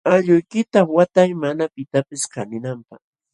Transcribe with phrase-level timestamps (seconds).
[0.13, 3.01] Allquykita watay mana pitapis kaninanpaq.